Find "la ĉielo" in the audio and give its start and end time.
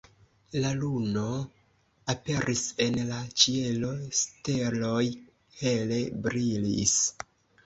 3.11-3.91